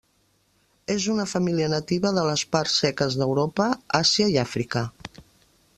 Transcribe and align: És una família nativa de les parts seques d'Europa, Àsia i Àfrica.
És 0.93 1.03
una 1.15 1.25
família 1.33 1.67
nativa 1.73 2.13
de 2.17 2.23
les 2.29 2.45
parts 2.55 2.79
seques 2.85 3.19
d'Europa, 3.21 3.69
Àsia 4.03 4.31
i 4.37 4.41
Àfrica. 4.49 4.87